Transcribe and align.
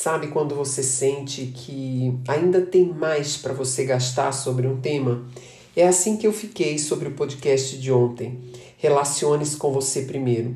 Sabe 0.00 0.28
quando 0.28 0.54
você 0.54 0.80
sente 0.80 1.46
que 1.46 2.16
ainda 2.28 2.60
tem 2.60 2.84
mais 2.84 3.36
para 3.36 3.52
você 3.52 3.84
gastar 3.84 4.30
sobre 4.30 4.64
um 4.64 4.80
tema? 4.80 5.26
É 5.74 5.88
assim 5.88 6.16
que 6.16 6.24
eu 6.24 6.32
fiquei 6.32 6.78
sobre 6.78 7.08
o 7.08 7.14
podcast 7.16 7.76
de 7.76 7.90
ontem. 7.90 8.38
Relacione-se 8.76 9.56
com 9.56 9.72
você 9.72 10.02
primeiro. 10.02 10.54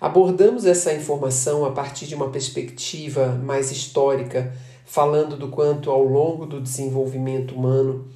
Abordamos 0.00 0.66
essa 0.66 0.94
informação 0.94 1.64
a 1.64 1.72
partir 1.72 2.06
de 2.06 2.14
uma 2.14 2.28
perspectiva 2.30 3.30
mais 3.44 3.72
histórica, 3.72 4.54
falando 4.86 5.36
do 5.36 5.48
quanto 5.48 5.90
ao 5.90 6.04
longo 6.04 6.46
do 6.46 6.60
desenvolvimento 6.60 7.56
humano 7.56 8.06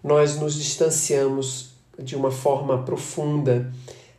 nós 0.00 0.38
nos 0.38 0.54
distanciamos 0.54 1.72
de 1.98 2.14
uma 2.14 2.30
forma 2.30 2.84
profunda 2.84 3.72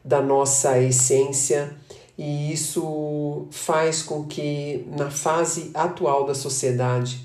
da 0.03 0.21
nossa 0.21 0.77
essência 0.77 1.73
e 2.17 2.53
isso 2.53 3.47
faz 3.52 4.02
com 4.02 4.23
que, 4.23 4.88
na 4.95 5.11
fase 5.11 5.71
atual 5.73 6.25
da 6.25 6.33
sociedade, 6.33 7.19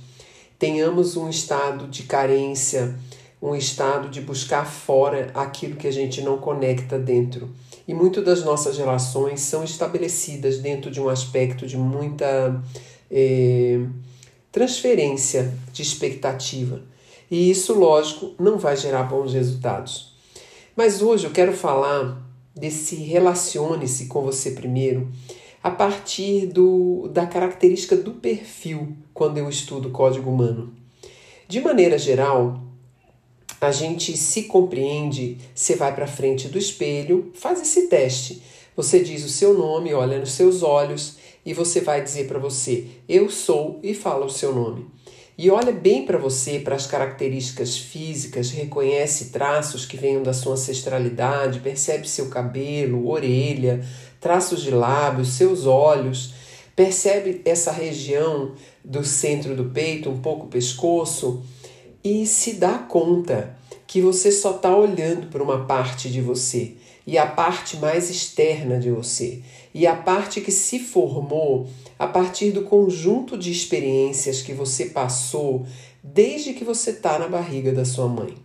tenhamos 0.59 1.17
um 1.17 1.29
estado 1.29 1.87
de 1.87 2.03
carência, 2.03 2.95
um 3.41 3.55
estado 3.55 4.09
de 4.09 4.21
buscar 4.21 4.67
fora 4.67 5.31
aquilo 5.33 5.77
que 5.77 5.87
a 5.87 5.93
gente 5.93 6.21
não 6.21 6.39
conecta 6.39 6.99
dentro. 6.99 7.49
E 7.87 7.95
muitas 7.95 8.25
das 8.25 8.45
nossas 8.45 8.77
relações 8.77 9.41
são 9.41 9.65
estabelecidas 9.65 10.59
dentro 10.59 10.91
de 10.91 11.01
um 11.01 11.09
aspecto 11.09 11.67
de 11.67 11.77
muita 11.77 12.63
eh, 13.11 13.81
transferência 14.53 15.55
de 15.73 15.83
expectativa. 15.83 16.83
E 17.31 17.51
isso, 17.51 17.73
lógico, 17.75 18.35
não 18.39 18.59
vai 18.59 18.77
gerar 18.77 19.05
bons 19.05 19.33
resultados. 19.33 20.15
Mas 20.77 21.01
hoje 21.01 21.27
eu 21.27 21.31
quero 21.31 21.53
falar 21.53 22.30
desse 22.61 22.95
relacione-se 22.97 24.07
com 24.07 24.23
você 24.23 24.51
primeiro 24.51 25.09
a 25.63 25.71
partir 25.71 26.47
do, 26.47 27.09
da 27.09 27.27
característica 27.27 27.97
do 27.97 28.13
perfil 28.13 28.97
quando 29.13 29.39
eu 29.39 29.49
estudo 29.49 29.91
código 29.91 30.31
humano. 30.31 30.75
De 31.49 31.61
maneira 31.61 31.99
geral, 31.99 32.61
a 33.61 33.71
gente 33.71 34.17
se 34.17 34.45
compreende, 34.45 35.39
você 35.55 35.75
vai 35.75 35.95
para 35.95 36.07
frente 36.07 36.49
do 36.49 36.59
espelho, 36.59 37.31
faz 37.35 37.61
esse 37.61 37.89
teste. 37.89 38.43
Você 38.77 39.01
diz 39.01 39.25
o 39.25 39.29
seu 39.29 39.53
nome, 39.53 39.93
olha 39.93 40.19
nos 40.19 40.33
seus 40.33 40.63
olhos 40.63 41.17
e 41.45 41.53
você 41.53 41.81
vai 41.81 42.03
dizer 42.03 42.27
para 42.27 42.39
você: 42.39 42.87
Eu 43.09 43.29
sou 43.29 43.79
e 43.83 43.93
fala 43.93 44.25
o 44.25 44.31
seu 44.31 44.55
nome. 44.55 44.87
E 45.43 45.51
olha 45.51 45.73
bem 45.73 46.05
para 46.05 46.19
você, 46.19 46.59
para 46.59 46.77
as 46.77 46.87
características 46.87 47.75
físicas, 47.75 48.51
reconhece 48.51 49.31
traços 49.31 49.87
que 49.87 49.97
venham 49.97 50.23
da 50.23 50.35
sua 50.35 50.53
ancestralidade, 50.53 51.61
percebe 51.61 52.07
seu 52.07 52.29
cabelo, 52.29 53.09
orelha, 53.09 53.83
traços 54.21 54.61
de 54.61 54.71
lábios, 54.71 55.29
seus 55.29 55.65
olhos, 55.65 56.35
percebe 56.77 57.41
essa 57.47 57.73
região 57.73 58.53
do 58.85 59.03
centro 59.03 59.57
do 59.57 59.65
peito, 59.71 60.11
um 60.11 60.21
pouco 60.21 60.45
o 60.45 60.51
pescoço, 60.51 61.43
e 62.05 62.27
se 62.27 62.57
dá 62.57 62.77
conta 62.77 63.57
que 63.87 64.03
você 64.03 64.31
só 64.31 64.57
está 64.57 64.77
olhando 64.77 65.29
para 65.29 65.43
uma 65.43 65.65
parte 65.65 66.11
de 66.11 66.21
você 66.21 66.75
e 67.11 67.19
a 67.19 67.27
parte 67.27 67.77
mais 67.79 68.09
externa 68.09 68.79
de 68.79 68.89
você 68.89 69.43
e 69.75 69.85
a 69.85 69.97
parte 69.97 70.41
que 70.41 70.53
se 70.53 70.79
formou 70.79 71.67
a 71.99 72.07
partir 72.07 72.53
do 72.53 72.63
conjunto 72.63 73.37
de 73.37 73.51
experiências 73.51 74.43
que 74.43 74.53
você 74.53 74.87
passou 74.87 75.67
desde 76.05 76.53
que 76.53 76.63
você 76.63 76.91
está 76.91 77.19
na 77.19 77.27
barriga 77.27 77.73
da 77.73 77.85
sua 77.85 78.07
mãe. 78.07 78.37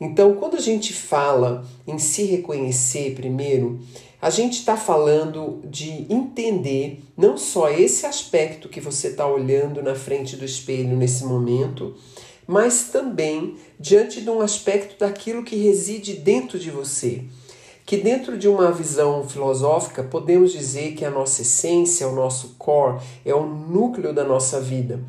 Então, 0.00 0.34
quando 0.34 0.56
a 0.56 0.60
gente 0.60 0.92
fala 0.92 1.64
em 1.86 1.96
se 1.96 2.24
reconhecer 2.24 3.14
primeiro, 3.14 3.78
a 4.20 4.30
gente 4.30 4.54
está 4.58 4.76
falando 4.76 5.62
de 5.64 6.12
entender 6.12 7.04
não 7.16 7.36
só 7.36 7.70
esse 7.70 8.04
aspecto 8.04 8.68
que 8.68 8.80
você 8.80 9.08
está 9.08 9.28
olhando 9.28 9.80
na 9.80 9.94
frente 9.94 10.34
do 10.34 10.44
espelho 10.44 10.96
nesse 10.96 11.24
momento, 11.24 11.94
mas 12.48 12.88
também 12.88 13.54
diante 13.78 14.20
de 14.20 14.28
um 14.28 14.40
aspecto 14.40 14.98
daquilo 14.98 15.44
que 15.44 15.54
reside 15.54 16.14
dentro 16.14 16.58
de 16.58 16.68
você 16.68 17.22
que 17.86 17.96
dentro 17.96 18.36
de 18.36 18.48
uma 18.48 18.72
visão 18.72 19.26
filosófica 19.28 20.02
podemos 20.02 20.50
dizer 20.50 20.94
que 20.94 21.04
a 21.04 21.10
nossa 21.10 21.42
essência, 21.42 22.08
o 22.08 22.16
nosso 22.16 22.56
core, 22.58 22.98
é 23.24 23.32
o 23.32 23.46
núcleo 23.46 24.12
da 24.12 24.24
nossa 24.24 24.60
vida. 24.60 25.00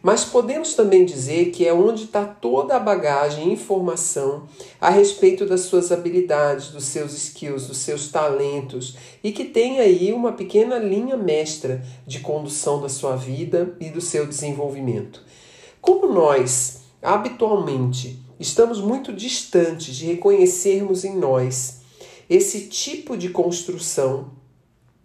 Mas 0.00 0.24
podemos 0.24 0.74
também 0.74 1.04
dizer 1.04 1.50
que 1.50 1.66
é 1.66 1.74
onde 1.74 2.04
está 2.04 2.24
toda 2.24 2.76
a 2.76 2.78
bagagem 2.78 3.48
e 3.48 3.52
informação 3.52 4.44
a 4.80 4.88
respeito 4.88 5.44
das 5.44 5.62
suas 5.62 5.90
habilidades, 5.90 6.68
dos 6.68 6.84
seus 6.84 7.12
skills, 7.12 7.66
dos 7.66 7.78
seus 7.78 8.08
talentos 8.08 8.96
e 9.22 9.32
que 9.32 9.44
tem 9.44 9.80
aí 9.80 10.12
uma 10.12 10.32
pequena 10.32 10.78
linha 10.78 11.16
mestra 11.16 11.84
de 12.06 12.20
condução 12.20 12.80
da 12.80 12.88
sua 12.88 13.16
vida 13.16 13.76
e 13.80 13.90
do 13.90 14.00
seu 14.00 14.24
desenvolvimento. 14.24 15.22
Como 15.82 16.06
nós, 16.06 16.82
habitualmente, 17.02 18.22
estamos 18.38 18.80
muito 18.80 19.12
distantes 19.12 19.96
de 19.96 20.06
reconhecermos 20.06 21.04
em 21.04 21.14
nós 21.14 21.79
esse 22.30 22.68
tipo 22.68 23.16
de 23.16 23.28
construção 23.30 24.30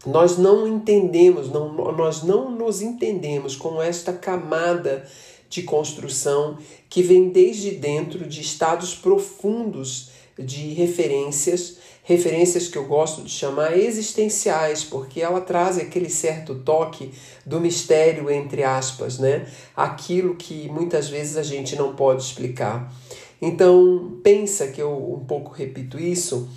nós 0.06 0.38
não 0.38 0.68
entendemos, 0.68 1.50
não, 1.50 1.74
nós 1.94 2.22
não 2.22 2.52
nos 2.52 2.82
entendemos 2.82 3.56
com 3.56 3.82
esta 3.82 4.14
camada 4.14 5.04
de 5.50 5.64
construção 5.64 6.58
que 6.88 7.02
vem 7.02 7.30
desde 7.30 7.72
dentro 7.72 8.28
de 8.28 8.42
estados 8.42 8.94
profundos 8.94 10.12
de 10.38 10.74
referências, 10.74 11.78
referências 12.04 12.68
que 12.68 12.78
eu 12.78 12.86
gosto 12.86 13.24
de 13.24 13.32
chamar 13.32 13.76
existenciais, 13.76 14.84
porque 14.84 15.22
ela 15.22 15.42
traz 15.42 15.80
aquele 15.80 16.10
certo 16.10 16.56
toque 16.56 17.12
do 17.46 17.60
mistério, 17.60 18.30
entre 18.30 18.64
aspas, 18.64 19.18
né? 19.18 19.48
Aquilo 19.76 20.36
que 20.36 20.70
muitas 20.70 21.10
vezes 21.10 21.38
a 21.38 21.44
gente 21.44 21.76
não 21.76 21.96
pode 21.96 22.22
explicar. 22.22 22.94
Então, 23.42 24.20
pensa 24.24 24.68
que 24.68 24.82
eu 24.82 25.16
um 25.16 25.26
pouco 25.26 25.52
repito 25.52 26.00
isso, 26.00 26.50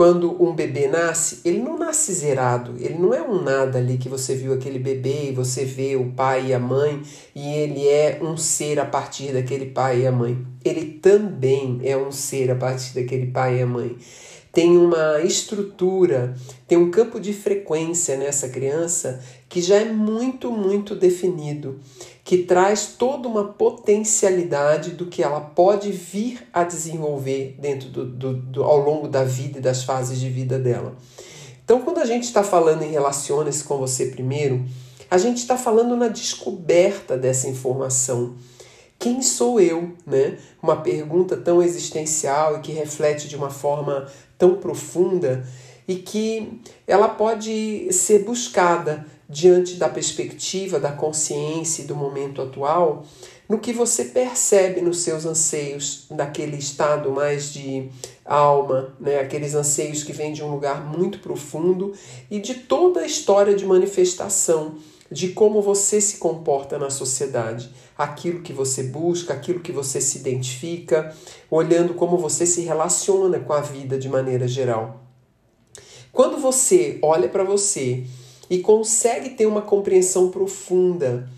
quando 0.00 0.42
um 0.42 0.54
bebê 0.54 0.88
nasce, 0.88 1.42
ele 1.44 1.58
não 1.58 1.76
nasce 1.76 2.14
zerado, 2.14 2.74
ele 2.78 2.94
não 2.94 3.12
é 3.12 3.20
um 3.20 3.42
nada 3.42 3.76
ali 3.76 3.98
que 3.98 4.08
você 4.08 4.34
viu 4.34 4.54
aquele 4.54 4.78
bebê 4.78 5.28
e 5.28 5.32
você 5.32 5.62
vê 5.66 5.94
o 5.94 6.06
pai 6.12 6.46
e 6.46 6.54
a 6.54 6.58
mãe 6.58 7.02
e 7.34 7.46
ele 7.46 7.86
é 7.86 8.18
um 8.22 8.34
ser 8.34 8.80
a 8.80 8.86
partir 8.86 9.30
daquele 9.34 9.66
pai 9.66 10.00
e 10.00 10.06
a 10.06 10.10
mãe. 10.10 10.38
Ele 10.64 10.86
também 11.02 11.82
é 11.84 11.98
um 11.98 12.10
ser 12.10 12.50
a 12.50 12.54
partir 12.54 12.94
daquele 12.94 13.26
pai 13.26 13.58
e 13.58 13.62
a 13.62 13.66
mãe. 13.66 13.94
Tem 14.50 14.74
uma 14.74 15.20
estrutura, 15.20 16.34
tem 16.66 16.78
um 16.78 16.90
campo 16.90 17.20
de 17.20 17.34
frequência 17.34 18.16
nessa 18.16 18.48
criança 18.48 19.20
que 19.50 19.60
já 19.60 19.76
é 19.76 19.84
muito, 19.84 20.50
muito 20.50 20.96
definido, 20.96 21.78
que 22.30 22.38
traz 22.38 22.94
toda 22.96 23.26
uma 23.26 23.42
potencialidade 23.42 24.92
do 24.92 25.06
que 25.06 25.20
ela 25.20 25.40
pode 25.40 25.90
vir 25.90 26.46
a 26.52 26.62
desenvolver 26.62 27.56
dentro 27.58 27.88
do, 27.88 28.06
do, 28.06 28.34
do 28.34 28.62
ao 28.62 28.78
longo 28.78 29.08
da 29.08 29.24
vida 29.24 29.58
e 29.58 29.60
das 29.60 29.82
fases 29.82 30.20
de 30.20 30.30
vida 30.30 30.56
dela. 30.56 30.94
Então, 31.64 31.80
quando 31.80 31.98
a 31.98 32.04
gente 32.04 32.22
está 32.22 32.44
falando 32.44 32.84
em 32.84 32.92
relacione-se 32.92 33.64
com 33.64 33.78
você 33.78 34.06
primeiro, 34.06 34.64
a 35.10 35.18
gente 35.18 35.38
está 35.38 35.56
falando 35.56 35.96
na 35.96 36.06
descoberta 36.06 37.18
dessa 37.18 37.48
informação. 37.48 38.36
Quem 38.96 39.22
sou 39.22 39.60
eu? 39.60 39.90
Né? 40.06 40.38
Uma 40.62 40.76
pergunta 40.76 41.36
tão 41.36 41.60
existencial 41.60 42.58
e 42.58 42.60
que 42.60 42.70
reflete 42.70 43.26
de 43.26 43.34
uma 43.34 43.50
forma 43.50 44.06
tão 44.38 44.54
profunda 44.54 45.44
e 45.88 45.96
que 45.96 46.60
ela 46.86 47.08
pode 47.08 47.92
ser 47.92 48.20
buscada 48.20 49.04
diante 49.30 49.76
da 49.76 49.88
perspectiva 49.88 50.80
da 50.80 50.90
consciência 50.90 51.82
e 51.82 51.86
do 51.86 51.94
momento 51.94 52.42
atual, 52.42 53.04
no 53.48 53.58
que 53.58 53.72
você 53.72 54.06
percebe 54.06 54.80
nos 54.80 55.02
seus 55.02 55.24
anseios, 55.24 56.06
daquele 56.10 56.56
estado 56.56 57.10
mais 57.12 57.52
de 57.52 57.88
alma, 58.24 58.94
né? 58.98 59.20
aqueles 59.20 59.54
anseios 59.54 60.02
que 60.02 60.12
vêm 60.12 60.32
de 60.32 60.42
um 60.42 60.50
lugar 60.50 60.84
muito 60.84 61.20
profundo 61.20 61.92
e 62.28 62.40
de 62.40 62.54
toda 62.54 63.00
a 63.00 63.06
história 63.06 63.54
de 63.54 63.64
manifestação 63.64 64.76
de 65.10 65.28
como 65.28 65.60
você 65.60 66.00
se 66.00 66.18
comporta 66.18 66.78
na 66.78 66.88
sociedade, 66.88 67.72
aquilo 67.98 68.42
que 68.42 68.52
você 68.52 68.84
busca, 68.84 69.34
aquilo 69.34 69.60
que 69.60 69.72
você 69.72 70.00
se 70.00 70.18
identifica, 70.18 71.14
olhando 71.50 71.94
como 71.94 72.16
você 72.16 72.46
se 72.46 72.60
relaciona 72.62 73.40
com 73.40 73.52
a 73.52 73.60
vida 73.60 73.98
de 73.98 74.08
maneira 74.08 74.46
geral. 74.46 75.00
Quando 76.12 76.38
você 76.38 76.98
olha 77.02 77.28
para 77.28 77.42
você 77.42 78.04
e 78.50 78.58
consegue 78.58 79.30
ter 79.30 79.46
uma 79.46 79.62
compreensão 79.62 80.28
profunda 80.28 81.30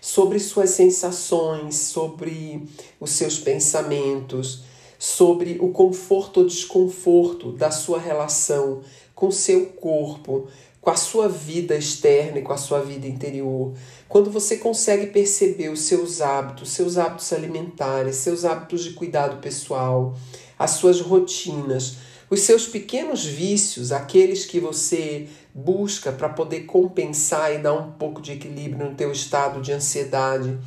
sobre 0.00 0.38
suas 0.38 0.70
sensações, 0.70 1.74
sobre 1.76 2.62
os 3.00 3.10
seus 3.10 3.38
pensamentos, 3.38 4.62
sobre 4.98 5.58
o 5.60 5.70
conforto 5.70 6.38
ou 6.38 6.46
desconforto 6.46 7.50
da 7.50 7.72
sua 7.72 7.98
relação 7.98 8.80
com 9.14 9.32
seu 9.32 9.66
corpo, 9.66 10.46
com 10.80 10.90
a 10.90 10.96
sua 10.96 11.28
vida 11.28 11.76
externa 11.76 12.38
e 12.38 12.42
com 12.42 12.52
a 12.52 12.56
sua 12.56 12.80
vida 12.80 13.06
interior. 13.06 13.72
Quando 14.08 14.30
você 14.30 14.56
consegue 14.56 15.06
perceber 15.06 15.68
os 15.68 15.80
seus 15.80 16.20
hábitos, 16.20 16.70
seus 16.70 16.96
hábitos 16.96 17.32
alimentares, 17.32 18.16
seus 18.16 18.44
hábitos 18.44 18.84
de 18.84 18.90
cuidado 18.90 19.40
pessoal, 19.40 20.16
as 20.58 20.72
suas 20.72 21.00
rotinas, 21.00 21.96
os 22.32 22.40
seus 22.40 22.66
pequenos 22.66 23.26
vícios, 23.26 23.92
aqueles 23.92 24.46
que 24.46 24.58
você 24.58 25.28
busca 25.52 26.10
para 26.10 26.30
poder 26.30 26.60
compensar 26.60 27.54
e 27.54 27.58
dar 27.58 27.74
um 27.74 27.92
pouco 27.92 28.22
de 28.22 28.32
equilíbrio 28.32 28.88
no 28.88 28.94
teu 28.94 29.12
estado 29.12 29.60
de 29.60 29.70
ansiedade. 29.70 30.58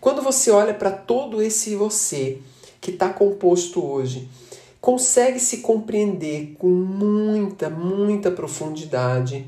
Quando 0.00 0.22
você 0.22 0.50
olha 0.50 0.72
para 0.72 0.90
todo 0.90 1.42
esse 1.42 1.76
você 1.76 2.38
que 2.80 2.92
está 2.92 3.10
composto 3.10 3.84
hoje 3.84 4.30
consegue 4.80 5.38
se 5.38 5.58
compreender 5.58 6.56
com 6.58 6.68
muita, 6.70 7.68
muita 7.68 8.30
profundidade, 8.30 9.46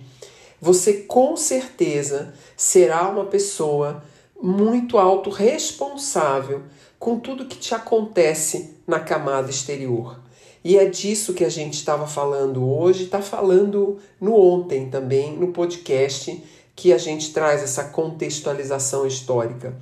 você 0.61 0.93
com 0.93 1.39
certeza 1.39 2.35
será 2.55 3.09
uma 3.09 3.25
pessoa 3.25 4.05
muito 4.39 4.99
autorresponsável 4.99 6.65
com 6.99 7.19
tudo 7.19 7.47
que 7.47 7.57
te 7.57 7.75
acontece 7.75 8.77
na 8.87 9.01
camada 9.01 9.49
exterior. 9.49 10.21
E 10.65 10.79
é 10.79 10.85
disso 10.85 11.35
que 11.35 11.45
a 11.45 11.49
gente 11.49 11.75
estava 11.75 12.07
falando 12.07 12.65
hoje, 12.69 13.05
está 13.05 13.21
falando 13.21 13.99
no 14.21 14.35
ontem 14.35 14.89
também, 14.89 15.37
no 15.37 15.49
podcast, 15.49 16.43
que 16.77 16.93
a 16.93 16.99
gente 16.99 17.33
traz 17.33 17.63
essa 17.63 17.85
contextualização 17.85 19.07
histórica. 19.07 19.77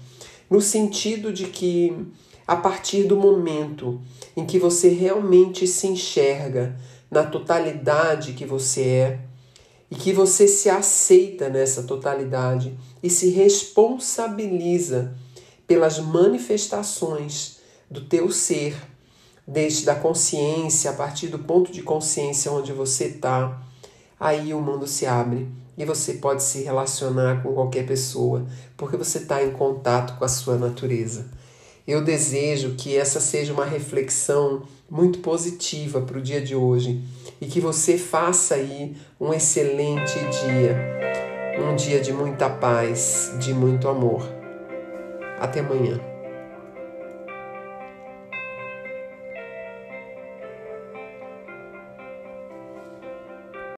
No 0.49 0.61
sentido 0.61 1.32
de 1.32 1.44
que 1.44 1.94
a 2.47 2.56
partir 2.56 3.05
do 3.05 3.17
momento 3.17 4.00
em 4.37 4.44
que 4.44 4.59
você 4.59 4.88
realmente 4.88 5.67
se 5.67 5.87
enxerga 5.87 6.77
na 7.11 7.25
totalidade 7.25 8.32
que 8.32 8.44
você 8.44 8.82
é 8.82 9.21
e 9.91 9.94
que 9.94 10.12
você 10.12 10.49
se 10.49 10.69
aceita 10.69 11.49
nessa 11.49 11.82
totalidade 11.82 12.77
e 13.03 13.11
se 13.11 13.31
responsabiliza 13.31 15.15
pelas 15.67 15.99
manifestações 15.99 17.59
do 17.91 18.00
teu 18.00 18.31
ser, 18.31 18.77
desde 19.46 19.84
da 19.84 19.94
consciência, 19.94 20.90
a 20.90 20.94
partir 20.94 21.28
do 21.28 21.38
ponto 21.38 21.72
de 21.72 21.82
consciência 21.82 22.52
onde 22.52 22.72
você 22.72 23.04
está, 23.04 23.60
aí 24.19 24.52
o 24.54 24.60
mundo 24.60 24.87
se 24.87 25.06
abre 25.06 25.48
e 25.76 25.84
você 25.84 26.14
pode 26.14 26.42
se 26.42 26.62
relacionar 26.62 27.42
com 27.42 27.54
qualquer 27.54 27.87
pessoa, 27.87 28.44
porque 28.76 28.96
você 28.96 29.19
está 29.19 29.42
em 29.42 29.50
contato 29.50 30.19
com 30.19 30.25
a 30.25 30.28
sua 30.28 30.56
natureza. 30.56 31.26
Eu 31.87 32.04
desejo 32.04 32.75
que 32.76 32.96
essa 32.96 33.19
seja 33.19 33.52
uma 33.52 33.64
reflexão 33.64 34.62
muito 34.90 35.20
positiva 35.20 36.00
para 36.00 36.19
o 36.19 36.22
dia 36.22 36.40
de 36.40 36.54
hoje 36.54 37.02
e 37.40 37.46
que 37.46 37.60
você 37.60 37.96
faça 37.96 38.56
aí 38.56 38.96
um 39.20 39.32
excelente 39.32 40.19
dia, 40.19 40.76
um 41.58 41.75
dia 41.75 42.00
de 42.00 42.12
muita 42.12 42.50
paz, 42.50 43.32
de 43.38 43.54
muito 43.54 43.88
amor. 43.88 44.22
Até 45.40 45.60
amanhã. 45.60 46.09